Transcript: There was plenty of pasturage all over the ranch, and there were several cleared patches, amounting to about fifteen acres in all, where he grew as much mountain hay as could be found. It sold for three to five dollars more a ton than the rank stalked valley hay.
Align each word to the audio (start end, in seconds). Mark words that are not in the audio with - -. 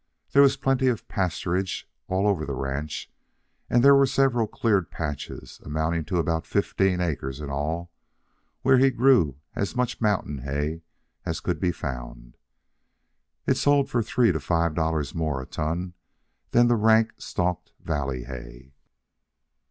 There 0.31 0.41
was 0.41 0.57
plenty 0.57 0.87
of 0.87 1.07
pasturage 1.07 1.83
all 2.07 2.25
over 2.27 2.43
the 2.43 2.55
ranch, 2.55 3.11
and 3.69 3.83
there 3.83 3.93
were 3.93 4.07
several 4.07 4.47
cleared 4.47 4.89
patches, 4.89 5.61
amounting 5.63 6.05
to 6.05 6.17
about 6.17 6.47
fifteen 6.47 6.99
acres 6.99 7.39
in 7.39 7.51
all, 7.51 7.91
where 8.63 8.79
he 8.79 8.89
grew 8.89 9.37
as 9.55 9.75
much 9.75 10.01
mountain 10.01 10.39
hay 10.39 10.81
as 11.23 11.39
could 11.39 11.59
be 11.59 11.71
found. 11.71 12.35
It 13.45 13.57
sold 13.57 13.91
for 13.91 14.01
three 14.01 14.31
to 14.31 14.39
five 14.39 14.73
dollars 14.73 15.13
more 15.13 15.39
a 15.39 15.45
ton 15.45 15.93
than 16.49 16.67
the 16.67 16.75
rank 16.77 17.13
stalked 17.19 17.73
valley 17.79 18.23
hay. 18.23 18.73